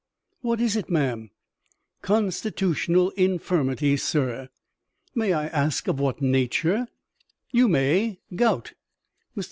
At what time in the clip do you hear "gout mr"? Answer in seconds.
8.35-9.39